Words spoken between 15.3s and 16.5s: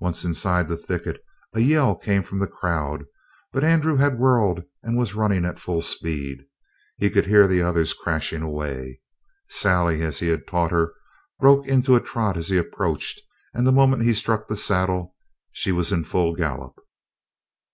she was in full